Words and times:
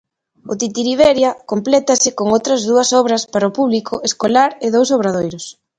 O 0.51 0.53
Titiriberia 0.61 1.31
complétase 1.51 2.09
con 2.17 2.27
outras 2.35 2.61
dúas 2.69 2.89
obras 3.01 3.23
para 3.33 3.49
o 3.49 3.55
público 3.59 3.93
escolar 4.09 4.51
e 4.65 4.67
dous 4.75 4.89
obradoiros. 4.97 5.45